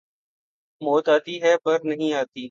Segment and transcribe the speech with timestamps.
[0.81, 2.39] موت آتی ہے پر نہیں آتی